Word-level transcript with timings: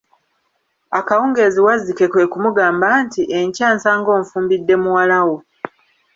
Akawungezi, 0.99 1.59
wazzike 1.67 2.05
kwe 2.11 2.23
kumugamba 2.31 2.87
nti, 3.03 3.21
enkya 3.39 3.67
nsaga 3.75 4.09
onfumbidde 4.19 4.75
muwala 4.83 5.19
wo. 5.27 5.37